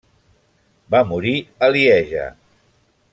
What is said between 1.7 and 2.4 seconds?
Lieja.